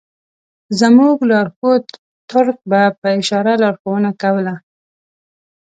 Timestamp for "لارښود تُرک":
1.29-2.57